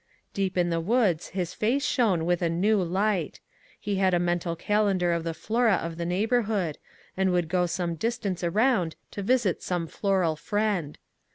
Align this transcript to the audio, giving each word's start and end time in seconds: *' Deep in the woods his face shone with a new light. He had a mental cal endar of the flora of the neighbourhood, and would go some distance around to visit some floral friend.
*' 0.21 0.33
Deep 0.33 0.57
in 0.57 0.71
the 0.71 0.79
woods 0.79 1.27
his 1.27 1.53
face 1.53 1.85
shone 1.85 2.25
with 2.25 2.41
a 2.41 2.49
new 2.49 2.81
light. 2.81 3.39
He 3.79 3.97
had 3.97 4.15
a 4.15 4.19
mental 4.19 4.55
cal 4.55 4.87
endar 4.87 5.15
of 5.15 5.23
the 5.23 5.35
flora 5.35 5.75
of 5.75 5.97
the 5.97 6.07
neighbourhood, 6.07 6.79
and 7.15 7.31
would 7.31 7.47
go 7.47 7.67
some 7.67 7.93
distance 7.93 8.43
around 8.43 8.95
to 9.11 9.21
visit 9.21 9.61
some 9.61 9.85
floral 9.85 10.35
friend. 10.35 10.97